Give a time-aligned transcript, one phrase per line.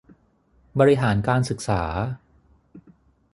[0.79, 1.81] บริหารการศึกษา